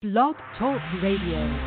Blog 0.00 0.36
Talk 0.56 0.80
Radio. 1.02 1.58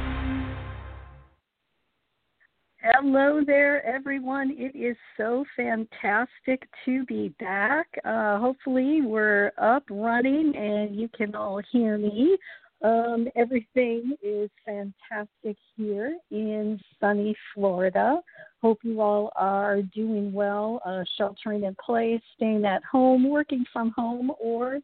Hello 2.82 3.42
there, 3.46 3.86
everyone. 3.86 4.56
It 4.58 4.74
is 4.74 4.96
so 5.18 5.44
fantastic 5.58 6.64
to 6.86 7.04
be 7.08 7.36
back. 7.42 7.88
Uh, 8.06 8.40
hopefully, 8.40 9.02
we're 9.02 9.52
up 9.58 9.84
running 9.90 10.56
and 10.56 10.96
you 10.96 11.10
can 11.10 11.36
all 11.36 11.60
hear 11.74 11.98
me. 11.98 12.38
Um, 12.82 13.28
everything 13.36 14.16
is 14.24 14.50
fantastic 14.66 15.58
here 15.76 16.16
in 16.32 16.80
sunny 17.02 17.36
Florida. 17.54 18.22
Hope 18.62 18.80
you 18.84 19.02
all 19.02 19.34
are 19.36 19.82
doing 19.82 20.32
well, 20.32 20.82
uh, 20.86 21.04
sheltering 21.18 21.66
in 21.66 21.76
place, 21.84 22.22
staying 22.38 22.64
at 22.64 22.82
home, 22.90 23.30
working 23.30 23.66
from 23.74 23.92
home, 23.98 24.32
or 24.40 24.80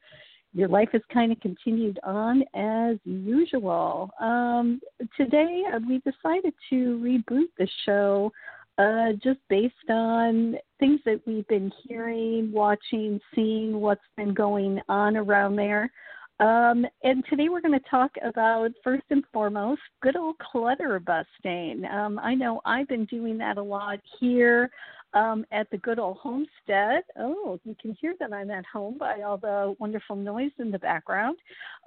your 0.54 0.68
life 0.68 0.90
has 0.94 1.02
kind 1.14 1.32
of 1.32 1.40
continued 1.40 2.00
on 2.04 2.44
as 2.56 2.98
usual. 3.04 4.10
Um, 4.20 4.82
today, 5.16 5.64
uh, 5.74 5.80
we 5.88 6.00
decided 6.00 6.54
to 6.70 7.00
reboot 7.00 7.48
the 7.58 7.68
show 7.86 8.32
uh, 8.78 9.14
just 9.24 9.40
based 9.50 9.74
on 9.90 10.56
things 10.80 11.00
that 11.06 11.20
we've 11.26 11.48
been 11.48 11.72
hearing, 11.88 12.52
watching, 12.52 13.20
seeing, 13.34 13.80
what's 13.80 14.02
been 14.16 14.34
going 14.34 14.80
on 14.88 15.18
around 15.18 15.56
there. 15.56 15.92
Um, 16.40 16.86
and 17.04 17.24
today 17.30 17.50
we're 17.50 17.62
going 17.62 17.80
to 17.80 17.90
talk 17.90 18.12
about, 18.24 18.70
first 18.84 19.06
and 19.10 19.24
foremost, 19.34 19.82
good 20.04 20.16
old 20.16 20.38
clutter 20.38 21.00
busting. 21.00 21.84
Um, 21.86 22.20
I 22.20 22.36
know 22.36 22.62
I've 22.64 22.88
been 22.88 23.06
doing 23.06 23.40
that 23.40 23.58
a 23.58 23.64
lot 23.64 24.00
here 24.20 24.70
um, 25.14 25.46
at 25.52 25.70
the 25.72 25.78
good 25.78 26.00
old 26.00 26.18
homestead. 26.18 27.04
Oh, 27.18 27.60
you 27.64 27.76
can 27.82 27.96
hear 28.00 28.14
that 28.20 28.34
I'm 28.34 28.52
at 28.52 28.66
home 28.66 28.98
by 28.98 29.22
all 29.22 29.38
the 29.38 29.76
wonderful 29.80 30.16
noise 30.16 30.52
in 30.60 30.72
the 30.72 30.80
background. 30.80 31.38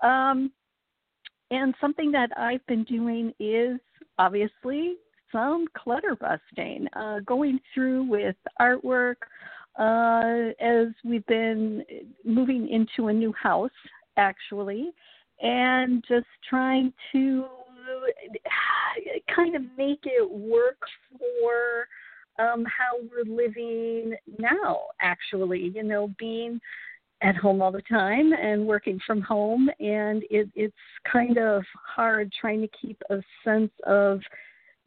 Um, 0.02 0.52
and 1.50 1.74
something 1.80 2.12
that 2.12 2.30
I've 2.36 2.64
been 2.66 2.84
doing 2.84 3.32
is 3.40 3.78
obviously 4.18 4.96
some 5.32 5.66
clutter 5.76 6.16
busting, 6.16 6.86
uh, 6.94 7.20
going 7.26 7.60
through 7.74 8.04
with 8.04 8.36
artwork 8.60 9.16
uh, 9.78 10.52
as 10.60 10.88
we've 11.04 11.26
been 11.26 11.84
moving 12.24 12.68
into 12.68 13.08
a 13.08 13.12
new 13.12 13.32
house, 13.32 13.70
actually, 14.16 14.90
and 15.40 16.04
just 16.08 16.26
trying 16.48 16.92
to 17.12 17.46
kind 19.34 19.56
of 19.56 19.62
make 19.76 20.00
it 20.04 20.30
work 20.30 20.78
for 21.18 21.86
um, 22.40 22.64
how 22.64 22.98
we're 23.10 23.34
living 23.34 24.14
now, 24.38 24.80
actually, 25.00 25.72
you 25.74 25.82
know, 25.82 26.12
being 26.18 26.60
at 27.22 27.36
home 27.36 27.60
all 27.60 27.70
the 27.70 27.82
time 27.82 28.32
and 28.32 28.66
working 28.66 28.98
from 29.06 29.20
home. 29.20 29.68
And 29.78 30.22
it, 30.30 30.48
it's 30.54 30.74
kind 31.10 31.38
of 31.38 31.62
hard 31.94 32.32
trying 32.40 32.62
to 32.62 32.68
keep 32.80 33.00
a 33.10 33.18
sense 33.44 33.72
of 33.86 34.20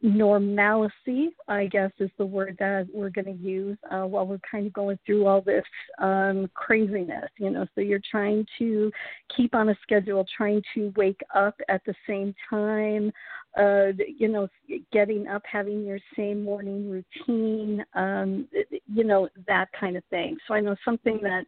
normalcy, 0.02 1.30
I 1.48 1.66
guess 1.66 1.90
is 1.98 2.10
the 2.18 2.26
word 2.26 2.56
that 2.58 2.86
we're 2.92 3.10
going 3.10 3.24
to 3.26 3.42
use 3.42 3.78
uh, 3.90 4.02
while 4.02 4.26
we're 4.26 4.40
kind 4.50 4.66
of 4.66 4.72
going 4.72 4.98
through 5.06 5.26
all 5.26 5.40
this 5.40 5.64
um, 5.98 6.50
craziness, 6.54 7.30
you 7.38 7.50
know. 7.50 7.66
So 7.74 7.80
you're 7.80 8.00
trying 8.10 8.46
to 8.58 8.90
keep 9.34 9.54
on 9.54 9.70
a 9.70 9.76
schedule, 9.82 10.26
trying 10.36 10.62
to 10.74 10.92
wake 10.96 11.20
up 11.34 11.54
at 11.68 11.82
the 11.86 11.94
same 12.06 12.34
time, 12.50 13.10
uh, 13.58 13.92
you 14.18 14.28
know, 14.28 14.48
getting 14.92 15.26
up, 15.26 15.42
having 15.50 15.84
your 15.84 15.98
same 16.16 16.42
morning 16.42 16.90
routine, 16.90 17.84
um, 17.94 18.46
you 18.92 19.04
know, 19.04 19.28
that 19.46 19.68
kind 19.78 19.96
of 19.96 20.04
thing. 20.10 20.36
So 20.46 20.54
I 20.54 20.60
know 20.60 20.76
something 20.84 21.20
that 21.22 21.44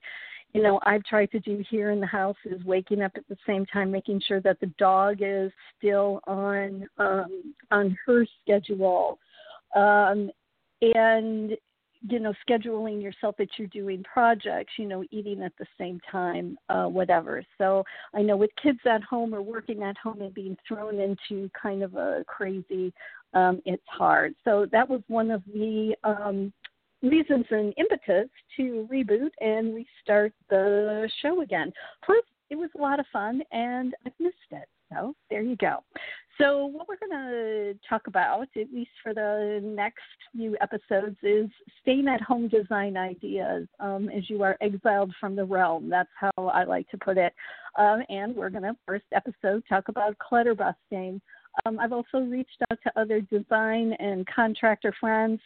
you 0.56 0.62
know 0.62 0.80
I've 0.84 1.04
tried 1.04 1.30
to 1.32 1.40
do 1.40 1.62
here 1.68 1.90
in 1.90 2.00
the 2.00 2.06
house 2.06 2.36
is 2.46 2.64
waking 2.64 3.02
up 3.02 3.12
at 3.14 3.28
the 3.28 3.36
same 3.46 3.66
time, 3.66 3.90
making 3.90 4.22
sure 4.26 4.40
that 4.40 4.58
the 4.60 4.72
dog 4.78 5.18
is 5.20 5.52
still 5.76 6.20
on 6.26 6.88
um, 6.96 7.54
on 7.70 7.96
her 8.06 8.26
schedule, 8.42 9.18
um, 9.74 10.30
and 10.80 11.52
you 12.08 12.20
know 12.20 12.32
scheduling 12.48 13.02
yourself 13.02 13.34
that 13.36 13.48
you're 13.58 13.69
doing 13.69 14.03
projects 14.04 14.72
you 14.78 14.86
know 14.86 15.04
eating 15.10 15.42
at 15.42 15.53
the 15.58 15.66
same 15.78 16.00
time 16.10 16.56
uh 16.69 16.86
whatever. 16.86 17.42
So 17.58 17.84
i 18.14 18.22
know 18.22 18.36
with 18.36 18.50
kids 18.62 18.78
at 18.86 19.02
home 19.02 19.34
or 19.34 19.42
working 19.42 19.82
at 19.82 19.97
home 19.98 20.20
and 20.22 20.32
being 20.32 20.56
thrown 20.66 21.00
into 21.00 21.50
kind 21.60 21.82
of 21.82 21.97
a 21.97 22.25
crazy 22.26 22.92
um 23.34 23.60
it's 23.66 23.82
hard. 23.88 24.34
So 24.44 24.66
that 24.72 24.88
was 24.88 25.00
one 25.08 25.31
of 25.31 25.42
the 25.52 25.94
um 26.04 26.52
reasons 27.09 27.47
and 27.50 27.75
impetus 27.77 28.28
to 28.56 28.89
reboot 28.93 29.31
and 29.41 29.75
restart 29.75 30.33
the 30.50 31.09
show 31.22 31.43
again. 31.43 31.72
Plus, 32.05 32.25
it 32.50 32.56
was 32.56 32.71
a 32.77 32.81
lot 32.81 33.00
of 33.00 33.06
fun 33.12 33.43
and 33.53 33.94
I've 34.05 34.12
missed 34.21 34.37
it. 34.50 34.69
So 34.93 35.15
there 35.31 35.43
you 35.43 35.56
go. 35.56 35.78
So, 36.39 36.67
what 36.67 36.87
we're 36.87 36.99
going 36.99 37.28
to 37.28 37.78
talk 37.89 38.09
about, 38.09 38.47
at 38.56 38.72
least 38.72 38.91
for 39.03 39.15
the 39.15 39.61
next 39.65 40.03
few 40.33 40.56
episodes, 40.61 41.17
is 41.22 41.49
staying 41.81 42.09
at 42.09 42.21
home 42.21 42.49
design 42.49 42.97
ideas 42.97 43.67
um, 43.81 44.11
as 44.11 44.28
you 44.28 44.43
are 44.43 44.56
exiled 44.61 45.12
from 45.19 45.34
the 45.34 45.44
realm. 45.44 45.88
That's 45.88 46.11
how 46.15 46.31
I 46.37 46.65
like 46.65 46.88
to 46.91 46.99
put 46.99 47.17
it. 47.17 47.33
Um, 47.78 48.03
and 48.11 48.37
we're 48.37 48.50
going 48.50 48.65
to, 48.65 48.77
first 48.87 49.06
episode, 49.15 49.62
talk 49.69 49.88
about 49.88 50.19
clutter 50.19 50.55
busting. 50.55 51.23
Um, 51.65 51.78
I've 51.78 51.93
also 51.93 52.19
reached 52.19 52.62
out 52.71 52.78
to 52.83 53.00
other 53.00 53.23
design 53.23 53.94
and 53.99 54.27
contractor 54.27 54.94
friends 55.00 55.41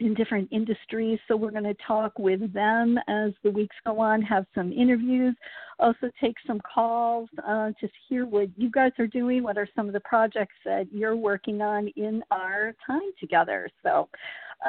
in 0.00 0.14
different 0.14 0.48
industries. 0.52 1.18
So 1.28 1.36
we're 1.36 1.50
going 1.50 1.64
to 1.64 1.76
talk 1.86 2.18
with 2.18 2.52
them 2.52 2.98
as 3.08 3.32
the 3.42 3.50
weeks 3.50 3.76
go 3.84 4.00
on, 4.00 4.22
have 4.22 4.46
some 4.54 4.72
interviews, 4.72 5.34
also 5.78 6.10
take 6.20 6.36
some 6.46 6.60
calls, 6.60 7.28
uh, 7.46 7.70
just 7.80 7.92
hear 8.08 8.26
what 8.26 8.48
you 8.56 8.70
guys 8.70 8.92
are 8.98 9.06
doing, 9.06 9.42
what 9.42 9.58
are 9.58 9.68
some 9.74 9.86
of 9.86 9.92
the 9.92 10.00
projects 10.00 10.54
that 10.64 10.86
you're 10.92 11.16
working 11.16 11.60
on 11.60 11.88
in 11.96 12.22
our 12.30 12.74
time 12.86 13.00
together. 13.20 13.68
So 13.82 14.08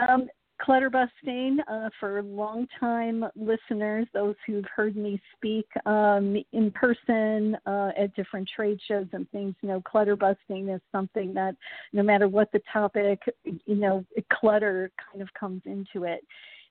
um, 0.09 0.28
clutter 0.63 0.90
busting 0.90 1.59
uh, 1.69 1.90
for 2.00 2.24
longtime 2.24 3.25
listeners, 3.35 4.07
those 4.13 4.35
who've 4.47 4.66
heard 4.74 4.96
me 4.96 5.22
speak 5.35 5.68
um, 5.85 6.41
in 6.53 6.72
person 6.72 7.57
uh, 7.66 7.90
at 7.97 8.16
different 8.16 8.50
trade 8.56 8.79
shows 8.88 9.07
and 9.12 9.29
things. 9.31 9.56
You 9.62 9.69
know, 9.69 9.81
clutter 9.81 10.16
busting 10.16 10.69
is 10.69 10.81
something 10.91 11.34
that 11.34 11.56
no 11.91 12.01
matter 12.01 12.28
what 12.28 12.51
the 12.53 12.62
topic, 12.72 13.19
you 13.44 13.75
know, 13.75 14.06
clutter 14.31 14.91
kind 15.12 15.22
of 15.22 15.34
comes 15.34 15.62
into 15.66 16.06
it. 16.06 16.24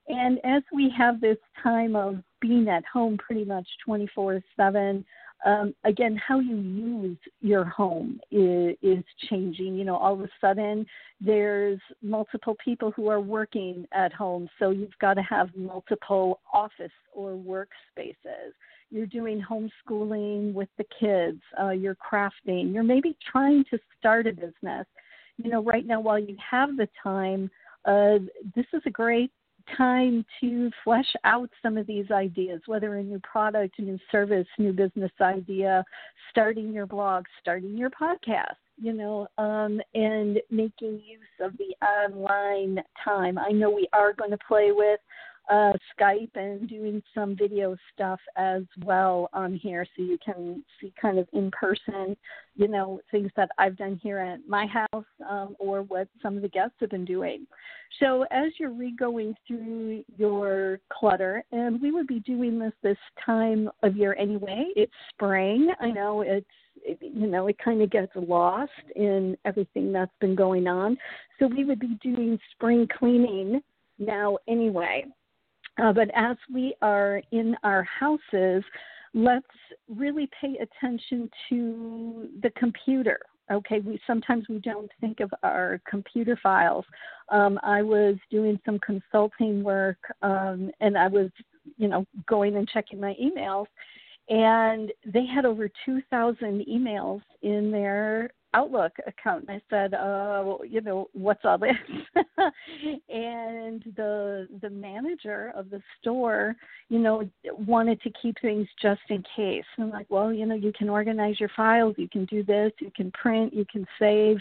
And 0.08 0.38
as 0.44 0.62
we 0.74 0.92
have 0.96 1.20
this 1.20 1.38
time 1.62 1.94
of 1.94 2.22
being 2.40 2.68
at 2.68 2.84
home 2.92 3.18
pretty 3.18 3.44
much 3.44 3.66
24 3.84 4.42
7, 4.56 5.04
um, 5.44 5.74
again, 5.84 6.16
how 6.16 6.38
you 6.38 6.56
use 6.56 7.18
your 7.40 7.64
home 7.64 8.20
is, 8.30 8.76
is, 8.82 9.04
changing. 9.28 9.76
You 9.76 9.84
know, 9.84 9.96
all 9.96 10.14
of 10.14 10.20
a 10.20 10.28
sudden 10.40 10.86
there's 11.20 11.80
multiple 12.00 12.56
people 12.64 12.92
who 12.92 13.08
are 13.08 13.20
working 13.20 13.86
at 13.92 14.12
home, 14.12 14.48
so 14.58 14.70
you've 14.70 14.96
got 15.00 15.14
to 15.14 15.22
have 15.22 15.48
multiple 15.56 16.40
office 16.52 16.92
or 17.12 17.30
workspaces. 17.32 18.52
You're 18.90 19.06
doing 19.06 19.42
homeschooling 19.42 20.52
with 20.52 20.68
the 20.78 20.84
kids, 21.00 21.40
uh, 21.60 21.70
you're 21.70 21.96
crafting, 21.96 22.72
you're 22.72 22.82
maybe 22.82 23.16
trying 23.30 23.64
to 23.70 23.78
start 23.98 24.26
a 24.26 24.32
business. 24.32 24.86
You 25.38 25.50
know, 25.50 25.62
right 25.62 25.86
now, 25.86 26.00
while 26.00 26.18
you 26.18 26.36
have 26.50 26.76
the 26.76 26.88
time, 27.02 27.50
uh, 27.84 28.18
this 28.54 28.66
is 28.72 28.82
a 28.86 28.90
great 28.90 29.32
time 29.76 30.24
to 30.40 30.70
flesh 30.84 31.10
out 31.24 31.50
some 31.62 31.76
of 31.76 31.86
these 31.86 32.10
ideas, 32.10 32.60
whether 32.66 32.96
a 32.96 33.02
new 33.02 33.20
product, 33.20 33.78
a 33.78 33.82
new 33.82 33.98
service, 34.10 34.46
new 34.58 34.72
business 34.72 35.12
idea, 35.20 35.84
starting 36.30 36.72
your 36.72 36.86
blog, 36.86 37.24
starting 37.40 37.76
your 37.76 37.90
podcast, 37.90 38.56
you 38.80 38.92
know, 38.92 39.26
um, 39.38 39.80
and 39.94 40.40
making 40.50 41.00
use 41.04 41.20
of 41.40 41.52
the 41.58 41.74
online 41.84 42.82
time. 43.04 43.38
I 43.38 43.50
know 43.50 43.70
we 43.70 43.88
are 43.92 44.12
going 44.12 44.30
to 44.30 44.38
play 44.46 44.70
with 44.72 45.00
uh, 45.50 45.72
Skype 45.98 46.30
and 46.34 46.68
doing 46.68 47.02
some 47.14 47.36
video 47.36 47.76
stuff 47.94 48.20
as 48.36 48.62
well 48.84 49.28
on 49.32 49.54
here 49.54 49.86
so 49.96 50.02
you 50.02 50.18
can 50.24 50.64
see 50.80 50.92
kind 51.00 51.18
of 51.18 51.28
in 51.32 51.50
person, 51.50 52.16
you 52.56 52.68
know, 52.68 53.00
things 53.10 53.30
that 53.36 53.50
I've 53.58 53.76
done 53.76 54.00
here 54.02 54.18
at 54.18 54.40
my 54.48 54.66
house 54.66 55.04
um, 55.28 55.56
or 55.58 55.82
what 55.82 56.08
some 56.22 56.36
of 56.36 56.42
the 56.42 56.48
guests 56.48 56.76
have 56.80 56.90
been 56.90 57.04
doing. 57.04 57.46
So 58.00 58.24
as 58.30 58.52
you're 58.58 58.72
re-going 58.72 59.34
through 59.46 60.04
your 60.16 60.80
clutter, 60.92 61.44
and 61.52 61.80
we 61.80 61.90
would 61.90 62.06
be 62.06 62.20
doing 62.20 62.58
this 62.58 62.72
this 62.82 62.96
time 63.24 63.68
of 63.82 63.96
year 63.96 64.16
anyway. 64.18 64.66
It's 64.76 64.92
spring. 65.10 65.70
I 65.80 65.90
know 65.90 66.22
it's 66.22 66.46
you 67.00 67.26
know 67.26 67.46
it 67.48 67.56
kind 67.58 67.82
of 67.82 67.90
gets 67.90 68.12
lost 68.14 68.70
in 68.96 69.36
everything 69.44 69.92
that's 69.92 70.12
been 70.20 70.34
going 70.34 70.66
on. 70.66 70.96
So 71.38 71.46
we 71.46 71.64
would 71.64 71.80
be 71.80 71.98
doing 72.02 72.38
spring 72.52 72.88
cleaning 72.98 73.62
now 73.98 74.38
anyway. 74.48 75.04
Uh, 75.80 75.92
but 75.92 76.10
as 76.14 76.36
we 76.52 76.74
are 76.82 77.22
in 77.30 77.56
our 77.62 77.82
houses, 77.84 78.62
let's 79.14 79.46
really 79.88 80.28
pay 80.40 80.58
attention 80.58 81.30
to 81.48 82.28
the 82.42 82.50
computer. 82.50 83.20
Okay, 83.50 83.80
we 83.80 84.00
sometimes 84.06 84.48
we 84.48 84.58
don't 84.60 84.90
think 85.00 85.20
of 85.20 85.32
our 85.42 85.80
computer 85.88 86.38
files. 86.42 86.84
Um, 87.30 87.58
I 87.62 87.82
was 87.82 88.16
doing 88.30 88.58
some 88.64 88.78
consulting 88.78 89.62
work, 89.62 89.98
um, 90.22 90.70
and 90.80 90.96
I 90.96 91.08
was, 91.08 91.30
you 91.76 91.88
know, 91.88 92.06
going 92.26 92.56
and 92.56 92.68
checking 92.68 93.00
my 93.00 93.14
emails, 93.20 93.66
and 94.28 94.92
they 95.04 95.26
had 95.26 95.44
over 95.44 95.68
2,000 95.84 96.64
emails 96.70 97.20
in 97.42 97.70
their 97.70 98.30
Outlook 98.54 98.92
account. 99.06 99.46
And 99.48 99.56
I 99.56 99.62
said, 99.70 99.94
uh, 99.94 100.42
well, 100.44 100.60
you 100.68 100.80
know, 100.80 101.08
what's 101.12 101.44
all 101.44 101.58
this? 101.58 101.72
and 103.08 103.82
the 103.96 104.48
the 104.60 104.70
manager 104.70 105.52
of 105.56 105.70
the 105.70 105.80
store, 106.00 106.54
you 106.88 106.98
know, 106.98 107.28
wanted 107.66 108.00
to 108.02 108.10
keep 108.20 108.36
things 108.40 108.68
just 108.80 109.00
in 109.08 109.24
case. 109.34 109.64
And 109.76 109.86
I'm 109.86 109.90
like, 109.90 110.06
well, 110.10 110.32
you 110.32 110.46
know, 110.46 110.54
you 110.54 110.72
can 110.76 110.88
organize 110.88 111.40
your 111.40 111.50
files, 111.56 111.94
you 111.96 112.08
can 112.08 112.24
do 112.26 112.42
this, 112.42 112.72
you 112.80 112.90
can 112.94 113.10
print, 113.12 113.54
you 113.54 113.64
can 113.70 113.86
save, 113.98 114.36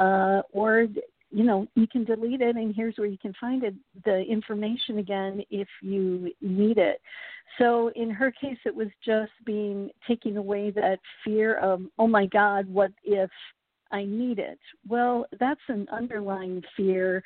uh, 0.00 0.42
or 0.52 0.86
you 1.32 1.44
know 1.44 1.66
you 1.74 1.86
can 1.86 2.04
delete 2.04 2.40
it 2.40 2.56
and 2.56 2.74
here's 2.74 2.96
where 2.96 3.06
you 3.06 3.18
can 3.18 3.32
find 3.40 3.64
it 3.64 3.74
the 4.04 4.20
information 4.22 4.98
again 4.98 5.42
if 5.50 5.68
you 5.80 6.30
need 6.40 6.78
it. 6.78 7.00
So 7.58 7.90
in 7.96 8.10
her 8.10 8.30
case 8.30 8.58
it 8.64 8.74
was 8.74 8.88
just 9.04 9.32
being 9.44 9.90
taking 10.06 10.36
away 10.36 10.70
that 10.70 10.98
fear 11.24 11.56
of 11.56 11.82
oh 11.98 12.06
my 12.06 12.26
god 12.26 12.68
what 12.68 12.92
if 13.04 13.30
i 13.90 14.04
need 14.04 14.38
it? 14.38 14.58
Well 14.86 15.26
that's 15.40 15.60
an 15.68 15.88
underlying 15.90 16.62
fear 16.76 17.22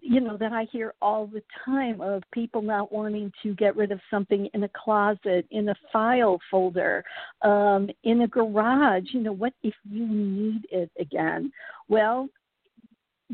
you 0.00 0.20
know 0.20 0.36
that 0.36 0.52
i 0.52 0.66
hear 0.72 0.92
all 1.00 1.26
the 1.26 1.42
time 1.64 2.00
of 2.00 2.22
people 2.32 2.62
not 2.62 2.90
wanting 2.90 3.30
to 3.42 3.54
get 3.54 3.76
rid 3.76 3.92
of 3.92 4.00
something 4.10 4.48
in 4.52 4.64
a 4.64 4.70
closet 4.70 5.46
in 5.52 5.68
a 5.68 5.74
file 5.92 6.40
folder 6.50 7.04
um 7.42 7.88
in 8.02 8.22
a 8.22 8.28
garage. 8.28 9.04
You 9.12 9.20
know 9.20 9.32
what 9.32 9.52
if 9.62 9.74
you 9.88 10.06
need 10.06 10.66
it 10.72 10.90
again? 10.98 11.52
Well 11.88 12.28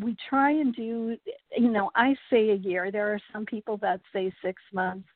we 0.00 0.16
try 0.28 0.50
and 0.50 0.74
do 0.74 1.16
you 1.56 1.70
know 1.70 1.90
i 1.94 2.14
say 2.30 2.50
a 2.50 2.54
year. 2.54 2.90
There 2.90 3.12
are 3.12 3.20
some 3.32 3.46
people 3.46 3.76
that 3.78 4.00
say 4.12 4.32
six 4.42 4.60
months. 4.72 5.08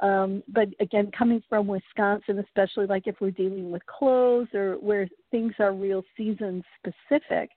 Um, 0.00 0.42
but 0.48 0.68
again 0.80 1.10
coming 1.16 1.40
from 1.48 1.68
wisconsin 1.68 2.40
especially 2.40 2.86
like 2.86 3.06
if 3.06 3.14
we're 3.20 3.30
dealing 3.30 3.70
with 3.70 3.86
clothes 3.86 4.48
or 4.52 4.74
where 4.80 5.08
things 5.30 5.54
are 5.60 5.72
real 5.72 6.02
season 6.16 6.64
specific 6.80 7.50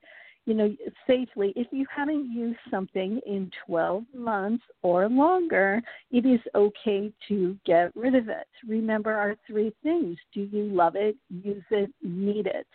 you 0.46 0.54
know 0.54 0.76
safely 1.08 1.52
if 1.56 1.66
you 1.72 1.88
haven't 1.94 2.32
used 2.32 2.60
something 2.70 3.20
in 3.26 3.50
12 3.66 4.04
months 4.14 4.64
or 4.84 5.10
longer 5.10 5.82
it 6.12 6.26
is 6.28 6.40
okay 6.56 7.12
to 7.28 7.58
get 7.66 7.92
rid 7.96 8.16
of 8.16 8.30
it. 8.30 8.48
Remember 8.68 9.14
our 9.14 9.36
three 9.46 9.74
things. 9.84 10.18
Do 10.34 10.42
you 10.42 10.64
love 10.64 10.96
it? 10.96 11.16
Use 11.30 11.64
it. 11.72 11.90
Need 12.02 12.48
it. 12.48 12.68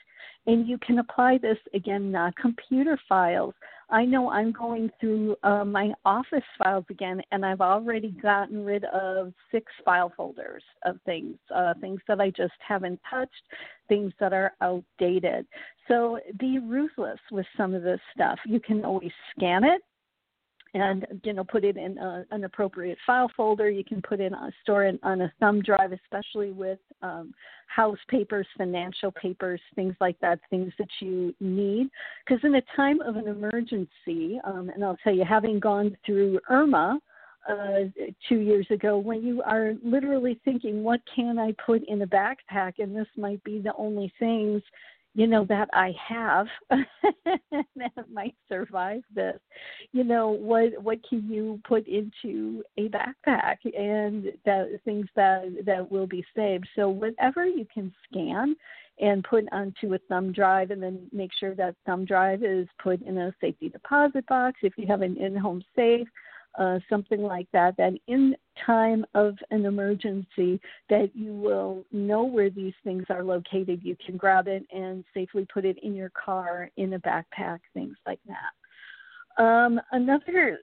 And 0.47 0.67
you 0.67 0.79
can 0.79 0.99
apply 0.99 1.39
this 1.39 1.59
again, 1.75 2.11
not 2.11 2.37
computer 2.37 2.99
files. 3.09 3.55
I 3.93 4.07
know 4.07 4.31
I'm 4.31 4.53
going 4.53 4.91
through 4.99 5.37
uh, 5.43 5.67
my 5.67 5.93
office 6.07 6.43
files 6.59 6.87
again, 6.89 7.21
and 7.31 7.45
I've 7.45 7.61
already 7.61 8.11
gotten 8.23 8.65
rid 8.65 8.85
of 8.87 9.35
six 9.51 9.71
file 9.85 10.11
folders 10.17 10.63
of 10.87 10.97
things, 11.05 11.37
uh, 11.55 11.75
things 11.79 12.01
that 12.09 12.19
I 12.19 12.31
just 12.31 12.55
haven't 12.67 12.99
touched, 13.09 13.31
things 13.89 14.13
that 14.19 14.33
are 14.33 14.55
outdated. 14.63 15.47
So 15.89 16.19
be 16.41 16.59
ruthless 16.59 17.21
with 17.31 17.45
some 17.55 17.75
of 17.75 17.83
this 17.83 18.01
stuff. 18.15 18.39
You 18.47 18.61
can 18.61 18.83
always 18.83 19.13
scan 19.37 19.63
it 19.63 19.83
and 20.75 21.07
you 21.23 21.33
know 21.33 21.45
put 21.45 21.65
it 21.65 21.77
in 21.77 21.99
a, 21.99 22.25
an 22.31 22.45
appropriate 22.45 22.99
file 23.07 23.31
folder. 23.37 23.71
You 23.71 23.85
can 23.85 24.01
put 24.03 24.21
in 24.21 24.35
on 24.35 24.53
store 24.63 24.85
it 24.85 24.99
on 25.03 25.21
a 25.23 25.33
thumb 25.41 25.61
drive, 25.61 25.93
especially 25.93 26.51
with 26.51 26.79
um, 27.03 27.35
house 27.67 27.99
papers, 28.09 28.47
financial 28.57 29.13
papers, 29.13 29.61
things 29.75 29.95
like 30.01 30.19
that, 30.21 30.41
things 30.51 30.73
that 30.79 30.89
you 31.01 31.35
need. 31.41 31.89
Because 32.25 32.43
in 32.45 32.55
a 32.55 32.63
time 32.75 33.01
of 33.03 33.17
an 33.17 33.29
emergency, 33.29 34.41
um, 34.45 34.71
and 34.75 34.85
I'll 34.85 34.99
tell 35.05 35.15
you, 35.15 35.25
having 35.25 35.61
gone 35.61 35.97
through 36.05 36.41
Irma. 36.49 36.99
Uh, 37.51 37.91
two 38.29 38.37
years 38.37 38.69
ago, 38.71 38.99
when 38.99 39.21
you 39.21 39.43
are 39.43 39.73
literally 39.83 40.41
thinking, 40.45 40.85
what 40.85 41.01
can 41.13 41.41
I 41.41 41.53
put 41.67 41.83
in 41.89 42.03
a 42.03 42.07
backpack? 42.07 42.75
And 42.79 42.95
this 42.95 43.09
might 43.17 43.43
be 43.43 43.59
the 43.59 43.75
only 43.77 44.13
things 44.21 44.63
you 45.15 45.27
know 45.27 45.45
that 45.45 45.69
I 45.73 45.95
have 46.09 46.47
that 46.71 48.11
might 48.13 48.35
survive 48.49 49.03
this. 49.15 49.39
You 49.93 50.05
know 50.05 50.31
what 50.31 50.83
what 50.83 50.99
can 51.09 51.29
you 51.29 51.61
put 51.69 51.87
into 51.87 52.63
a 52.79 52.89
backpack 52.89 53.57
and 53.65 54.33
that 54.45 54.81
things 54.85 55.07
that 55.17 55.65
that 55.67 55.91
will 55.91 56.07
be 56.07 56.25
saved. 56.35 56.67
So 56.77 56.89
whatever 56.89 57.47
you 57.47 57.67
can 57.73 57.93
scan 58.09 58.57
and 59.01 59.25
put 59.25 59.45
onto 59.53 59.95
a 59.95 59.99
thumb 60.09 60.33
drive 60.33 60.71
and 60.71 60.83
then 60.83 61.07
make 61.13 61.31
sure 61.39 61.55
that 61.55 61.75
thumb 61.87 62.05
drive 62.05 62.43
is 62.43 62.69
put 62.83 63.01
in 63.03 63.19
a 63.19 63.35
safety 63.41 63.69
deposit 63.69 64.27
box 64.27 64.59
if 64.63 64.75
you 64.77 64.87
have 64.87 65.03
an 65.03 65.17
in-home 65.17 65.63
safe 65.75 66.07
uh, 66.59 66.79
something 66.89 67.23
like 67.23 67.47
that, 67.53 67.77
that 67.77 67.93
in 68.09 68.35
time 68.67 69.05
of 69.15 69.37
an 69.51 69.65
emergency, 69.65 70.61
that 70.91 71.11
you 71.15 71.33
will 71.33 71.85
know 71.93 72.25
where 72.25 72.51
these 72.51 72.75
things 72.85 73.05
are 73.09 73.25
located. 73.25 73.81
You 73.83 73.97
can 74.05 74.17
grab 74.17 74.49
it 74.49 74.65
and 74.73 75.05
safely 75.15 75.47
put 75.53 75.65
it 75.65 75.79
in 75.83 75.95
your 75.95 76.11
car, 76.11 76.71
in 76.77 76.93
a 76.95 76.99
backpack, 76.99 77.61
things 77.73 77.97
like 78.07 78.21
that. 78.27 79.43
Um, 79.43 79.81
another 79.93 80.59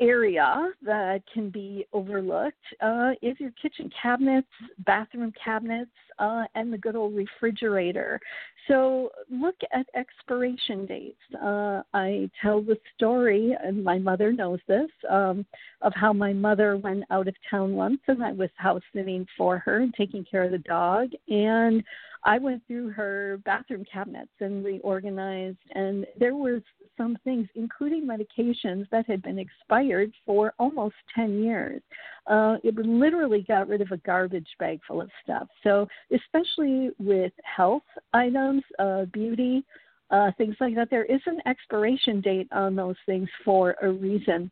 area 0.00 0.68
that 0.84 1.22
can 1.32 1.50
be 1.50 1.86
overlooked 1.92 2.56
uh, 2.80 3.12
is 3.22 3.38
your 3.38 3.52
kitchen 3.60 3.90
cabinets, 4.00 4.48
bathroom 4.84 5.32
cabinets, 5.42 5.90
uh, 6.18 6.44
and 6.54 6.72
the 6.72 6.78
good 6.78 6.96
old 6.96 7.14
refrigerator. 7.14 8.20
So 8.68 9.10
look 9.30 9.54
at 9.72 9.86
expiration 9.94 10.86
dates. 10.86 11.20
Uh, 11.40 11.82
I 11.94 12.30
tell 12.42 12.62
the 12.62 12.78
story, 12.96 13.56
and 13.62 13.82
my 13.82 13.98
mother 13.98 14.32
knows 14.32 14.60
this, 14.66 14.90
um, 15.08 15.46
of 15.82 15.92
how 15.94 16.12
my 16.12 16.32
mother 16.32 16.76
went 16.76 17.04
out 17.10 17.28
of 17.28 17.34
town 17.50 17.74
once, 17.74 18.00
and 18.08 18.22
I 18.22 18.32
was 18.32 18.50
house 18.56 18.82
sitting 18.94 19.26
for 19.36 19.58
her 19.58 19.78
and 19.78 19.94
taking 19.94 20.24
care 20.24 20.44
of 20.44 20.50
the 20.50 20.58
dog, 20.58 21.10
and 21.28 21.82
I 22.24 22.38
went 22.38 22.66
through 22.66 22.90
her 22.90 23.38
bathroom 23.44 23.84
cabinets 23.90 24.32
and 24.40 24.64
reorganized, 24.64 25.58
and 25.72 26.06
there 26.18 26.34
was 26.34 26.60
some 26.96 27.18
things, 27.24 27.48
including 27.54 28.06
medications 28.06 28.88
that 28.90 29.06
had 29.06 29.22
been 29.22 29.38
expired 29.38 30.12
for 30.24 30.54
almost 30.58 30.94
10 31.14 31.42
years. 31.42 31.82
Uh, 32.26 32.56
it 32.64 32.74
literally 32.76 33.44
got 33.46 33.68
rid 33.68 33.80
of 33.80 33.90
a 33.92 33.96
garbage 33.98 34.48
bag 34.58 34.80
full 34.86 35.00
of 35.00 35.10
stuff. 35.22 35.48
So, 35.62 35.86
especially 36.12 36.90
with 36.98 37.32
health 37.44 37.82
items, 38.12 38.62
uh, 38.78 39.04
beauty, 39.06 39.64
uh, 40.10 40.30
things 40.38 40.56
like 40.60 40.74
that, 40.76 40.90
there 40.90 41.04
is 41.04 41.20
an 41.26 41.40
expiration 41.46 42.20
date 42.20 42.48
on 42.52 42.76
those 42.76 42.96
things 43.06 43.28
for 43.44 43.76
a 43.82 43.90
reason. 43.90 44.50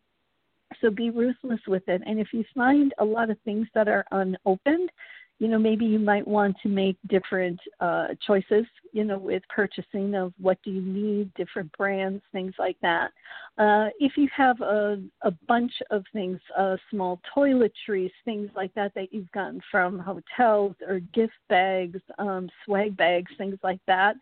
So 0.81 0.91
be 0.91 1.11
ruthless 1.11 1.61
with 1.69 1.89
it. 1.89 2.03
And 2.05 2.19
if 2.19 2.29
you 2.33 2.45
find 2.55 2.93
a 2.99 3.05
lot 3.05 3.31
of 3.31 3.39
things 3.45 3.69
that 3.75 3.89
are 3.89 4.05
unopened, 4.11 4.91
you 5.39 5.49
know 5.49 5.59
maybe 5.59 5.85
you 5.85 5.99
might 5.99 6.27
want 6.27 6.57
to 6.63 6.69
make 6.69 6.97
different 7.09 7.59
uh, 7.81 8.09
choices 8.27 8.65
you 8.93 9.05
know 9.05 9.19
with 9.19 9.43
purchasing 9.49 10.15
of 10.15 10.33
what 10.41 10.59
do 10.65 10.71
you 10.71 10.81
need 10.81 11.33
different 11.35 11.71
brands 11.77 12.23
things 12.33 12.55
like 12.59 12.77
that. 12.83 13.11
Uh, 13.59 13.89
if 14.01 14.17
you 14.17 14.29
have 14.35 14.61
a, 14.61 15.01
a 15.23 15.31
bunch 15.47 15.73
of 15.91 16.05
things 16.13 16.41
uh, 16.59 16.77
small 16.91 17.21
toiletries 17.37 18.13
things 18.25 18.51
like 18.57 18.73
that 18.75 18.93
that 18.95 19.13
you've 19.13 19.31
gotten 19.33 19.61
from 19.71 19.99
hotels 19.99 20.75
or 20.87 21.01
gift 21.13 21.33
bags 21.49 22.01
um, 22.19 22.49
swag 22.65 22.97
bags 22.97 23.31
things 23.39 23.59
like 23.63 23.81
that 23.87 24.17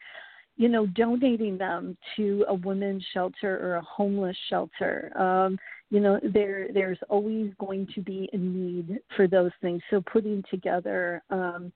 you 0.57 0.69
know 0.69 0.87
donating 0.87 1.57
them 1.57 1.97
to 2.16 2.45
a 2.49 2.54
women's 2.54 3.04
shelter 3.12 3.59
or 3.62 3.76
a 3.76 3.83
homeless 3.83 4.37
shelter 4.49 5.12
um, 5.19 5.59
you 5.92 6.00
know 6.00 6.18
there 6.32 6.68
there's 6.72 6.99
always 7.11 7.52
going 7.61 7.87
to 7.94 8.00
be 8.00 8.28
a 8.32 8.37
need 8.38 8.99
for 9.14 9.28
those 9.28 9.50
things. 9.61 9.82
So 9.90 10.00
putting 10.00 10.42
together 10.50 11.22
um, 11.28 11.70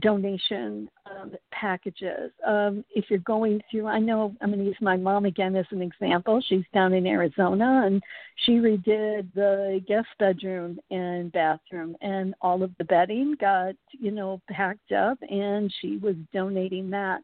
donation 0.00 0.88
um, 1.06 1.32
packages. 1.52 2.30
Um, 2.46 2.82
if 2.94 3.04
you're 3.08 3.20
going 3.20 3.60
through 3.70 3.86
i 3.86 3.98
know 3.98 4.34
i'm 4.42 4.50
going 4.50 4.58
to 4.58 4.66
use 4.66 4.76
my 4.82 4.96
mom 4.96 5.24
again 5.24 5.54
as 5.54 5.66
an 5.70 5.82
example. 5.82 6.42
She's 6.46 6.64
down 6.72 6.92
in 6.94 7.06
arizona 7.06 7.84
and 7.86 8.02
she 8.44 8.52
redid 8.52 9.32
the 9.34 9.82
guest 9.86 10.08
bedroom 10.18 10.78
and 10.90 11.30
bathroom 11.32 11.94
and 12.00 12.34
all 12.40 12.62
of 12.62 12.70
the 12.78 12.84
bedding 12.84 13.36
got 13.40 13.74
you 13.92 14.10
know 14.10 14.40
packed 14.50 14.92
up 14.92 15.18
and 15.28 15.72
she 15.80 15.98
was 15.98 16.16
donating 16.32 16.90
that. 16.90 17.20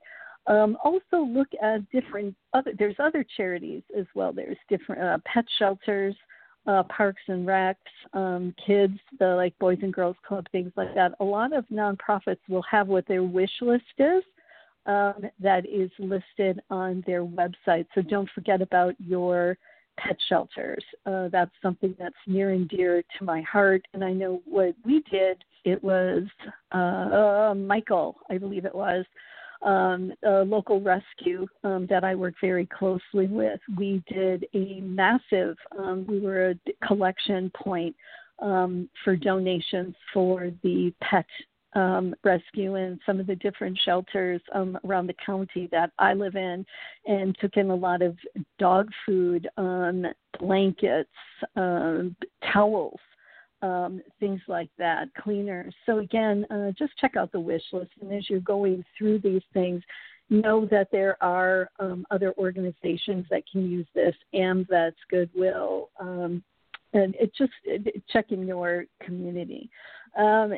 Um, 0.47 0.77
also 0.85 1.25
look 1.25 1.49
at 1.63 1.91
different 1.91 2.35
other 2.53 2.73
there's 2.79 2.97
other 2.99 3.25
charities 3.37 3.83
as 3.99 4.07
well. 4.15 4.33
There's 4.33 4.59
different 4.69 5.03
uh, 5.03 5.19
pet 5.25 5.45
shelters 5.59 6.15
uh, 6.67 6.83
parks 6.85 7.23
and 7.29 7.47
recs, 7.47 7.75
um, 8.13 8.55
kids, 8.67 8.99
the 9.19 9.27
like 9.27 9.59
Boys 9.59 9.79
and 9.83 9.93
Girls 9.93 10.17
Club, 10.27 10.47
things 10.53 10.73
like 10.77 10.95
that. 10.95 11.13
A 11.21 11.25
lot 11.25 11.53
of 11.53 11.65
nonprofits 11.69 12.39
will 12.49 12.65
have 12.71 12.89
what 12.89 13.07
their 13.07 13.23
wish 13.23 13.51
list 13.61 13.85
is. 13.99 14.23
Um, 14.87 15.25
that 15.41 15.65
is 15.65 15.91
listed 15.99 16.61
on 16.69 17.03
their 17.07 17.25
website. 17.25 17.87
So 17.95 18.03
don't 18.03 18.29
forget 18.35 18.61
about 18.61 18.95
your 18.99 19.57
pet 19.97 20.17
shelters. 20.29 20.85
Uh, 21.07 21.29
that's 21.29 21.51
something 21.63 21.95
that's 21.99 22.15
near 22.27 22.51
and 22.51 22.69
dear 22.69 23.03
to 23.19 23.25
my 23.25 23.41
heart. 23.43 23.83
And 23.95 24.05
I 24.05 24.13
know 24.13 24.43
what 24.45 24.75
we 24.85 25.03
did. 25.11 25.43
It 25.65 25.83
was 25.83 26.25
uh, 26.75 26.77
uh, 26.77 27.55
Michael, 27.55 28.17
I 28.29 28.37
believe 28.37 28.67
it 28.67 28.75
was, 28.75 29.07
um, 29.65 30.13
a 30.25 30.43
local 30.43 30.81
rescue 30.81 31.47
um, 31.65 31.87
that 31.89 32.05
I 32.05 32.15
work 32.15 32.35
very 32.41 32.67
closely 32.67 33.27
with. 33.27 33.61
We 33.77 34.03
did 34.07 34.47
a 34.55 34.81
massive, 34.81 35.57
um, 35.79 36.05
we 36.07 36.21
were 36.21 36.51
a 36.51 36.87
collection 36.87 37.51
point 37.51 37.97
um, 38.41 38.89
for 39.03 39.17
donations 39.17 39.95
for 40.13 40.51
the 40.63 40.93
pet 41.01 41.27
um, 41.75 42.15
rescue 42.23 42.77
and 42.77 43.01
some 43.05 43.19
of 43.19 43.27
the 43.27 43.35
different 43.37 43.79
shelters 43.85 44.41
um, 44.55 44.79
around 44.85 45.09
the 45.09 45.17
county 45.25 45.69
that 45.73 45.91
I 45.99 46.15
live 46.15 46.37
in, 46.37 46.65
and 47.07 47.37
took 47.41 47.57
in 47.57 47.71
a 47.71 47.75
lot 47.75 48.01
of 48.01 48.17
dog 48.59 48.91
food, 49.05 49.49
um, 49.57 50.07
blankets, 50.39 51.11
towels. 51.57 53.01
Um, 53.65 54.03
things 54.21 54.43
like 54.47 54.69
that, 54.77 55.05
cleaners. 55.23 55.75
So 55.87 55.93
again, 55.99 56.45
uh, 56.51 56.71
just 56.79 56.93
check 57.01 57.15
out 57.17 57.33
the 57.33 57.41
wish 57.41 57.63
list, 57.73 57.93
and 58.01 58.13
as 58.13 58.29
you're 58.29 58.41
going 58.57 58.85
through 58.95 59.21
these 59.21 59.47
things, 59.55 59.83
know 60.29 60.67
that 60.75 60.89
there 60.93 61.17
are 61.23 61.71
um, 61.79 62.05
other 62.11 62.35
organizations 62.37 63.25
that 63.31 63.45
can 63.51 63.63
use 63.77 63.87
this, 63.95 64.15
AMVETS, 64.35 65.01
Goodwill, 65.11 65.89
um, 65.99 66.43
and 66.93 67.15
just 67.39 67.53
it, 67.65 68.03
checking 68.13 68.47
your 68.47 68.85
community. 69.03 69.71
Um, 70.19 70.49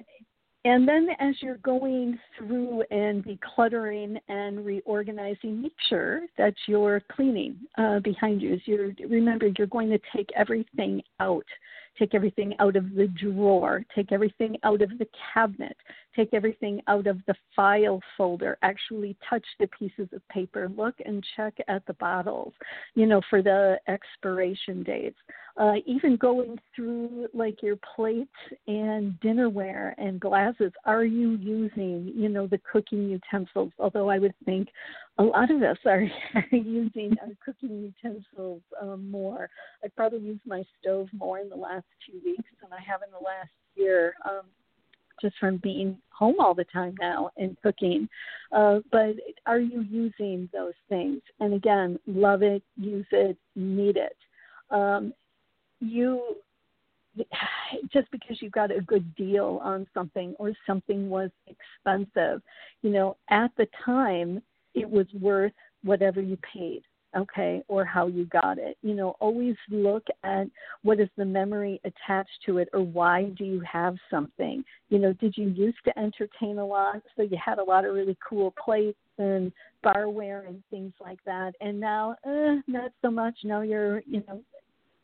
and 0.65 0.89
then 0.91 1.09
as 1.21 1.35
you're 1.41 1.59
going 1.59 2.19
through 2.37 2.83
and 2.91 3.25
decluttering 3.25 4.19
and 4.29 4.67
reorganizing, 4.67 5.63
make 5.63 5.77
sure 5.89 6.23
that 6.39 6.55
you're 6.67 7.01
cleaning 7.13 7.57
uh, 7.79 8.01
behind 8.01 8.43
you. 8.43 8.55
As 8.55 8.61
you're, 8.65 8.91
remember, 9.09 9.49
you're 9.57 9.69
going 9.69 9.91
to 9.91 10.01
take 10.15 10.29
everything 10.35 11.03
out 11.21 11.47
take 11.99 12.15
everything 12.15 12.55
out 12.59 12.77
of 12.77 12.95
the 12.95 13.09
drawer, 13.09 13.85
take 13.95 14.13
everything 14.13 14.57
out 14.63 14.83
of 14.83 14.91
the 14.99 15.07
cabinet, 15.35 15.77
take 16.17 16.33
everything 16.33 16.81
out 16.89 17.07
of 17.07 17.19
the 17.27 17.35
file 17.55 18.01
folder, 18.17 18.59
actually 18.63 19.17
touch 19.29 19.45
the 19.61 19.69
pieces 19.79 20.09
of 20.13 20.27
paper, 20.29 20.69
look 20.77 20.95
and 21.05 21.25
check 21.37 21.55
at 21.69 21.85
the 21.87 21.95
bottles, 21.95 22.55
you 22.95 23.07
know, 23.07 23.21
for 23.29 23.43
the 23.43 23.79
expiration 23.87 24.83
dates. 24.83 25.19
Uh, 25.59 25.77
even 25.87 26.17
going 26.17 26.59
through 26.75 27.27
like 27.33 27.63
your 27.63 27.77
plates 27.95 28.31
and 28.67 29.15
dinnerware 29.21 29.95
and 29.97 30.21
glasses, 30.21 30.71
are 30.85 31.05
you 31.05 31.31
using, 31.37 32.13
you 32.15 32.29
know, 32.29 32.47
the 32.47 32.61
cooking 32.71 33.09
utensils? 33.09 33.73
Although 33.79 34.11
I 34.11 34.19
would 34.19 34.35
think 34.45 34.69
a 35.19 35.23
lot 35.23 35.51
of 35.51 35.63
us 35.63 35.79
are 35.87 36.03
using 36.53 37.17
our 37.23 37.33
cooking 37.43 37.93
utensils 38.05 38.61
um, 38.83 39.11
more. 39.11 39.49
I've 39.83 39.97
probably 39.97 40.21
use 40.21 40.41
my 40.45 40.63
stove 40.79 41.09
more 41.13 41.39
in 41.39 41.49
the 41.49 41.57
last 41.57 41.87
two 42.07 42.21
weeks 42.23 42.51
than 42.61 42.73
I 42.73 42.83
have 42.87 43.01
in 43.03 43.11
the 43.11 43.25
last 43.25 43.51
year, 43.77 44.15
um, 44.27 44.43
just 45.23 45.37
from 45.39 45.57
being 45.63 45.97
home 46.17 46.37
all 46.39 46.55
the 46.55 46.65
time 46.65 46.95
now 47.01 47.31
and 47.37 47.57
cooking. 47.63 48.09
Uh, 48.53 48.81
but 48.91 49.15
are 49.47 49.61
you 49.61 49.83
using 49.83 50.49
those 50.53 50.75
things? 50.89 51.21
And 51.41 51.55
again, 51.55 51.99
love 52.07 52.43
it, 52.43 52.63
use 52.77 53.07
it, 53.13 53.37
need 53.55 53.97
it. 53.97 54.17
Um, 54.71 55.13
you 55.81 56.37
just 57.93 58.11
because 58.11 58.41
you 58.41 58.51
got 58.51 58.71
a 58.71 58.81
good 58.81 59.15
deal 59.15 59.61
on 59.63 59.87
something 59.95 60.35
or 60.39 60.53
something 60.67 61.09
was 61.09 61.31
expensive, 61.47 62.43
you 62.83 62.91
know, 62.91 63.17
at 63.31 63.51
the 63.57 63.67
time 63.85 64.43
it 64.75 64.89
was 64.89 65.07
worth 65.21 65.53
whatever 65.83 66.21
you 66.21 66.37
paid 66.53 66.83
okay 67.17 67.63
or 67.69 67.85
how 67.85 68.07
you 68.07 68.27
got 68.27 68.59
it. 68.59 68.77
You 68.83 68.95
know 68.95 69.17
always 69.21 69.57
look 69.71 70.05
at 70.25 70.47
what 70.83 71.01
is 71.01 71.09
the 71.17 71.25
memory 71.25 71.81
attached 71.85 72.39
to 72.47 72.59
it 72.59 72.69
or 72.73 72.81
why 72.81 73.25
do 73.37 73.45
you 73.45 73.61
have 73.61 73.97
something? 74.11 74.65
You 74.89 74.99
know 74.99 75.13
did 75.15 75.37
you 75.37 75.49
used 75.49 75.79
to 75.85 75.99
entertain 75.99 76.59
a 76.59 76.67
lot? 76.67 77.03
So 77.17 77.23
you 77.23 77.39
had 77.43 77.59
a 77.59 77.65
lot 77.65 77.85
of 77.85 77.95
really 77.95 78.17
cool 78.29 78.55
plates 78.63 78.99
and 79.19 79.53
barware 79.85 80.47
and 80.49 80.63
things 80.71 80.93
like 81.01 81.19
that. 81.25 81.53
And 81.61 81.81
now 81.81 82.17
eh, 82.27 82.61
not 82.67 82.93
so 83.03 83.11
much. 83.11 83.35
Now 83.45 83.63
you're 83.63 84.01
you 84.07 84.23
know 84.29 84.41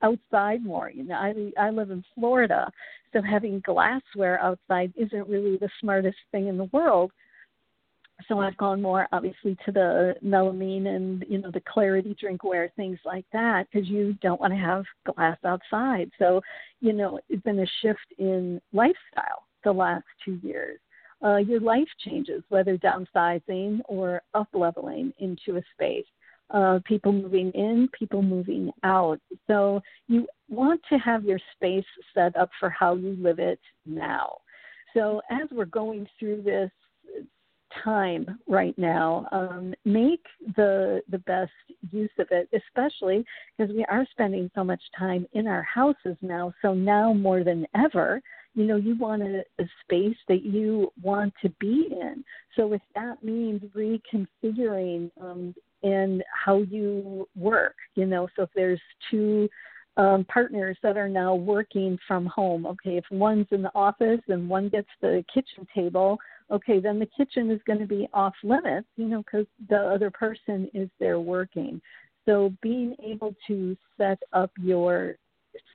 outside 0.02 0.64
more. 0.64 0.90
You 0.90 1.04
know 1.04 1.14
i 1.14 1.32
i 1.59 1.71
live 1.71 1.90
in 1.90 2.04
florida 2.14 2.71
so 3.12 3.21
having 3.23 3.61
glassware 3.64 4.40
outside 4.40 4.92
isn't 4.97 5.28
really 5.28 5.56
the 5.59 5.68
smartest 5.80 6.16
thing 6.30 6.49
in 6.49 6.56
the 6.56 6.64
world 6.73 7.12
so 8.28 8.40
I've 8.40 8.56
gone 8.56 8.80
more 8.80 9.08
obviously 9.12 9.56
to 9.64 9.72
the 9.72 10.14
melamine 10.24 10.86
and 10.86 11.24
you 11.28 11.38
know 11.38 11.50
the 11.50 11.62
clarity 11.72 12.16
drinkware 12.22 12.68
things 12.76 12.98
like 13.04 13.24
that 13.32 13.66
because 13.70 13.88
you 13.88 14.14
don't 14.22 14.40
want 14.40 14.52
to 14.52 14.58
have 14.58 14.84
glass 15.06 15.38
outside. 15.44 16.10
So 16.18 16.40
you 16.80 16.92
know 16.92 17.20
it's 17.28 17.42
been 17.42 17.60
a 17.60 17.66
shift 17.80 18.06
in 18.18 18.60
lifestyle 18.72 19.46
the 19.64 19.72
last 19.72 20.04
two 20.24 20.38
years. 20.42 20.78
Uh, 21.24 21.36
your 21.36 21.60
life 21.60 21.88
changes 22.04 22.42
whether 22.48 22.76
downsizing 22.76 23.80
or 23.84 24.22
up 24.34 24.48
leveling 24.52 25.12
into 25.18 25.56
a 25.56 25.62
space. 25.72 26.06
Uh, 26.50 26.80
people 26.84 27.12
moving 27.12 27.50
in, 27.52 27.88
people 27.98 28.20
moving 28.20 28.70
out. 28.82 29.18
So 29.46 29.80
you 30.08 30.26
want 30.50 30.80
to 30.90 30.98
have 30.98 31.24
your 31.24 31.38
space 31.54 31.84
set 32.12 32.36
up 32.36 32.50
for 32.60 32.68
how 32.68 32.94
you 32.94 33.16
live 33.18 33.38
it 33.38 33.60
now. 33.86 34.38
So 34.94 35.22
as 35.30 35.48
we're 35.50 35.64
going 35.64 36.06
through 36.18 36.42
this 36.42 36.70
time 37.84 38.38
right 38.48 38.76
now. 38.78 39.26
Um, 39.32 39.74
make 39.84 40.24
the 40.56 41.02
the 41.10 41.18
best 41.18 41.52
use 41.90 42.10
of 42.18 42.28
it, 42.30 42.48
especially 42.52 43.24
because 43.56 43.74
we 43.74 43.84
are 43.86 44.06
spending 44.10 44.50
so 44.54 44.64
much 44.64 44.82
time 44.98 45.26
in 45.32 45.46
our 45.46 45.62
houses 45.62 46.16
now. 46.22 46.52
So 46.62 46.74
now 46.74 47.12
more 47.12 47.44
than 47.44 47.66
ever, 47.74 48.20
you 48.54 48.64
know, 48.64 48.76
you 48.76 48.96
want 48.96 49.22
a, 49.22 49.44
a 49.58 49.64
space 49.82 50.16
that 50.28 50.42
you 50.42 50.92
want 51.02 51.32
to 51.42 51.48
be 51.60 51.88
in. 51.90 52.24
So 52.56 52.72
if 52.72 52.82
that 52.94 53.22
means 53.22 53.62
reconfiguring 53.74 55.10
um, 55.20 55.54
and 55.82 56.22
how 56.32 56.58
you 56.58 57.28
work, 57.34 57.74
you 57.94 58.06
know, 58.06 58.28
so 58.36 58.42
if 58.42 58.50
there's 58.54 58.80
two 59.10 59.48
um, 59.96 60.25
partners 60.25 60.76
that 60.82 60.96
are 60.96 61.08
now 61.08 61.34
working 61.34 61.99
from 62.06 62.26
home. 62.26 62.66
Okay, 62.66 62.96
if 62.96 63.04
one's 63.11 63.46
in 63.50 63.62
the 63.62 63.75
office 63.75 64.20
and 64.28 64.49
one 64.49 64.68
gets 64.68 64.88
the 65.00 65.25
kitchen 65.32 65.66
table, 65.75 66.18
okay, 66.50 66.80
then 66.80 66.99
the 66.99 67.08
kitchen 67.16 67.50
is 67.50 67.61
going 67.66 67.78
to 67.78 67.87
be 67.87 68.08
off 68.12 68.34
limits, 68.42 68.88
you 68.96 69.06
know, 69.06 69.22
because 69.22 69.46
the 69.68 69.76
other 69.78 70.11
person 70.11 70.68
is 70.72 70.88
there 70.99 71.20
working. 71.20 71.80
So 72.25 72.52
being 72.62 72.94
able 73.04 73.34
to 73.49 73.76
set 73.99 74.18
up 74.32 74.50
your 74.61 75.16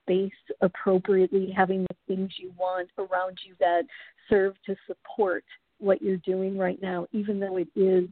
space 0.02 0.32
appropriately, 0.62 1.54
having 1.56 1.84
the 1.84 1.96
things 2.08 2.32
you 2.38 2.54
want 2.58 2.90
around 2.98 3.38
you 3.46 3.54
that 3.60 3.84
serve 4.30 4.56
to 4.66 4.76
support 4.88 5.44
what 5.80 6.02
you're 6.02 6.18
doing 6.18 6.58
right 6.58 6.82
now, 6.82 7.06
even 7.12 7.40
though 7.40 7.58
it 7.58 7.68
is 7.76 8.06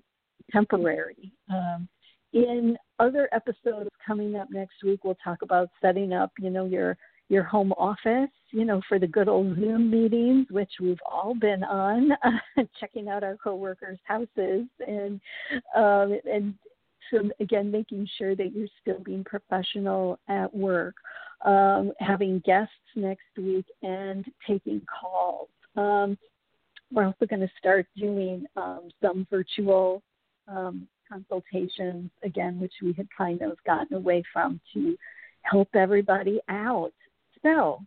temporary. 0.52 1.32
Um, 1.50 1.88
in 2.36 2.78
other 3.00 3.30
episodes 3.32 3.90
coming 4.06 4.36
up 4.36 4.50
next 4.52 4.84
week, 4.84 5.04
we'll 5.04 5.18
talk 5.24 5.42
about 5.42 5.70
setting 5.82 6.14
up, 6.14 6.32
you 6.38 6.52
know, 6.52 6.66
your 6.66 6.98
your 7.28 7.44
home 7.44 7.72
office, 7.72 8.30
you 8.52 8.66
know, 8.66 8.80
for 8.88 9.00
the 9.00 9.08
good 9.08 9.28
old 9.28 9.56
Zoom 9.56 9.90
meetings, 9.90 10.46
which 10.52 10.70
we've 10.80 11.00
all 11.12 11.34
been 11.34 11.64
on, 11.64 12.12
checking 12.80 13.10
out 13.10 13.24
our 13.24 13.36
coworkers' 13.38 13.98
houses, 14.04 14.68
and 14.86 15.20
um, 15.76 16.20
and 16.32 16.54
so 17.10 17.30
again, 17.40 17.72
making 17.72 18.08
sure 18.18 18.36
that 18.36 18.52
you're 18.54 18.68
still 18.82 19.00
being 19.00 19.24
professional 19.24 20.20
at 20.28 20.54
work, 20.54 20.96
um, 21.46 21.94
having 22.00 22.40
guests 22.46 22.74
next 22.96 23.24
week, 23.38 23.66
and 23.82 24.26
taking 24.46 24.82
calls. 25.02 25.50
Um, 25.78 26.18
we're 26.92 27.06
also 27.06 27.26
going 27.26 27.42
to 27.42 27.52
start 27.58 27.88
doing 27.98 28.46
um, 28.56 28.90
some 29.02 29.26
virtual 29.32 30.04
um, 30.48 30.88
consultations 31.08 32.10
again, 32.24 32.60
which 32.60 32.74
we 32.82 32.94
had 32.94 33.08
kind 33.16 33.42
of 33.42 33.58
gotten 33.66 33.96
away 33.96 34.24
from 34.34 34.60
to 34.74 34.98
help 35.44 35.70
everybody 35.76 36.40
out. 36.50 36.94
So 37.44 37.82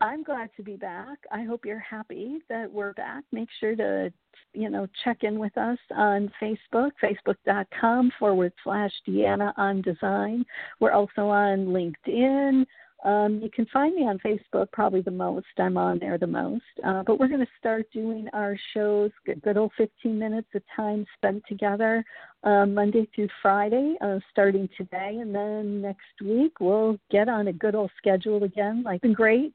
I'm 0.00 0.22
glad 0.22 0.50
to 0.56 0.62
be 0.62 0.76
back. 0.76 1.18
I 1.32 1.42
hope 1.42 1.64
you're 1.64 1.78
happy 1.80 2.38
that 2.48 2.70
we're 2.72 2.92
back. 2.92 3.24
Make 3.32 3.48
sure 3.58 3.74
to, 3.74 4.12
you 4.52 4.70
know, 4.70 4.86
check 5.04 5.24
in 5.24 5.38
with 5.40 5.56
us 5.58 5.78
on 5.96 6.30
Facebook, 6.40 6.90
facebook.com 7.02 8.12
forward 8.18 8.52
slash 8.62 8.92
Deanna 9.08 9.52
on 9.56 9.82
Design. 9.82 10.44
We're 10.78 10.92
also 10.92 11.28
on 11.28 11.66
LinkedIn. 11.66 12.64
Um, 13.04 13.40
you 13.42 13.50
can 13.50 13.66
find 13.66 13.94
me 13.94 14.02
on 14.02 14.18
Facebook 14.18 14.72
probably 14.72 15.02
the 15.02 15.10
most. 15.10 15.46
I'm 15.58 15.76
on 15.76 15.98
there 15.98 16.18
the 16.18 16.26
most. 16.26 16.64
Uh, 16.84 17.02
but 17.06 17.20
we're 17.20 17.28
going 17.28 17.40
to 17.40 17.52
start 17.58 17.86
doing 17.92 18.28
our 18.32 18.56
shows, 18.74 19.10
good, 19.24 19.56
old 19.56 19.72
15 19.76 20.18
minutes 20.18 20.48
of 20.54 20.62
time 20.74 21.06
spent 21.16 21.42
together, 21.48 22.04
uh, 22.42 22.66
Monday 22.66 23.08
through 23.14 23.28
Friday, 23.40 23.94
uh, 24.00 24.18
starting 24.30 24.68
today. 24.76 25.18
And 25.20 25.34
then 25.34 25.82
next 25.82 26.20
week, 26.22 26.60
we'll 26.60 26.98
get 27.10 27.28
on 27.28 27.48
a 27.48 27.52
good 27.52 27.74
old 27.74 27.90
schedule 27.96 28.42
again. 28.44 28.82
Like, 28.82 29.00
been 29.02 29.12
great 29.12 29.54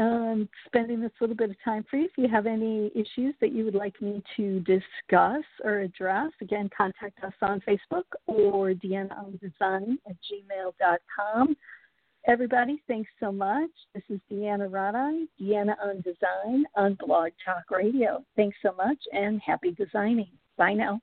um, 0.00 0.48
spending 0.66 1.00
this 1.00 1.12
little 1.20 1.36
bit 1.36 1.50
of 1.50 1.56
time 1.64 1.84
for 1.90 1.96
you. 1.96 2.06
If 2.06 2.12
you 2.16 2.28
have 2.28 2.46
any 2.46 2.90
issues 2.94 3.34
that 3.40 3.52
you 3.52 3.64
would 3.64 3.74
like 3.74 4.00
me 4.00 4.22
to 4.36 4.60
discuss 4.60 5.44
or 5.64 5.80
address, 5.80 6.32
again, 6.40 6.70
contact 6.76 7.22
us 7.22 7.32
on 7.42 7.60
Facebook 7.60 8.04
or 8.26 8.72
Deanna 8.72 9.16
on 9.18 9.38
Design 9.40 9.98
at 10.08 10.16
gmail.com. 10.16 11.56
Everybody, 12.28 12.80
thanks 12.86 13.10
so 13.18 13.32
much. 13.32 13.70
This 13.94 14.04
is 14.08 14.20
Deanna 14.30 14.70
Radaj, 14.70 15.26
Deanna 15.40 15.74
on 15.82 16.02
Design 16.02 16.64
on 16.76 16.96
Blog 17.04 17.32
Talk 17.44 17.64
Radio. 17.68 18.24
Thanks 18.36 18.56
so 18.62 18.72
much 18.76 18.98
and 19.12 19.40
happy 19.44 19.72
designing. 19.72 20.28
Bye 20.56 20.74
now. 20.74 21.00